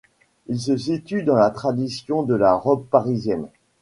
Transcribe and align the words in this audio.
Il 0.47 0.59
se 0.59 0.75
situe 0.77 1.21
dans 1.21 1.35
la 1.35 1.51
tradition 1.51 2.23
de 2.23 2.33
la 2.33 2.55
robe 2.55 2.85
parisienne. 2.87 3.45